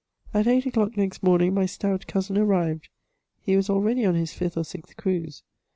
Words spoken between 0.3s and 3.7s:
At eight o'clock next morning my stout cousin arrived; he was